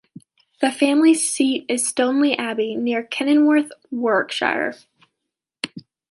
[0.61, 4.73] The family seat is Stoneleigh Abbey, near Kenilworth, Warwickshire.